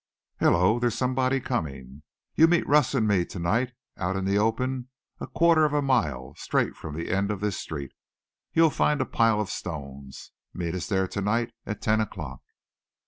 [0.39, 2.01] "Hello, there's somebody coming.
[2.33, 4.89] You meet Russ and me to night, out in the open
[5.19, 7.91] a quarter of a mile, straight from the end of this street.
[8.51, 10.31] You'll find a pile of stones.
[10.55, 12.41] Meet us there to night at ten o'clock."